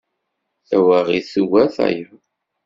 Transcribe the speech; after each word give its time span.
Tawaɣit 0.69 1.25
tugar 1.33 1.67
tayeḍ. 1.75 2.21